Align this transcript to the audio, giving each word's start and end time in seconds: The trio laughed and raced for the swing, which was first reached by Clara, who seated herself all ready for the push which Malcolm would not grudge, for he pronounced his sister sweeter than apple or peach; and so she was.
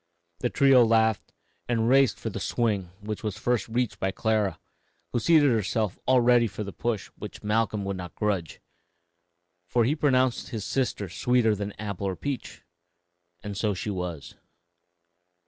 The 0.39 0.49
trio 0.49 0.83
laughed 0.83 1.31
and 1.67 1.87
raced 1.87 2.17
for 2.17 2.31
the 2.31 2.39
swing, 2.39 2.85
which 3.01 3.21
was 3.21 3.37
first 3.37 3.67
reached 3.67 3.99
by 3.99 4.09
Clara, 4.09 4.59
who 5.13 5.19
seated 5.19 5.51
herself 5.51 5.95
all 6.07 6.21
ready 6.21 6.47
for 6.47 6.63
the 6.63 6.73
push 6.73 7.09
which 7.19 7.43
Malcolm 7.43 7.85
would 7.85 7.97
not 7.97 8.15
grudge, 8.15 8.59
for 9.67 9.83
he 9.83 9.95
pronounced 9.95 10.49
his 10.49 10.65
sister 10.65 11.07
sweeter 11.07 11.53
than 11.55 11.73
apple 11.73 12.07
or 12.07 12.15
peach; 12.15 12.63
and 13.43 13.55
so 13.55 13.75
she 13.75 13.91
was. 13.91 14.33